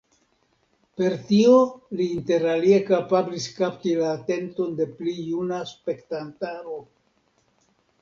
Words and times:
Per 1.01 1.11
tio 1.27 1.59
li 1.99 2.07
interalie 2.15 2.81
kapablis 2.89 3.47
kapti 3.61 3.95
la 4.01 4.09
atenton 4.17 4.75
de 4.83 4.91
pli 4.97 5.17
juna 5.23 5.63
spektantaro. 5.77 6.85